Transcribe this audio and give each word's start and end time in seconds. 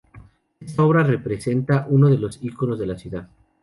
Esta 0.59 0.81
obra 0.83 1.03
representa 1.03 1.85
uno 1.87 2.09
de 2.09 2.17
los 2.17 2.39
íconos 2.43 2.79
de 2.79 2.87
la 2.87 2.97
ciudad. 2.97 3.27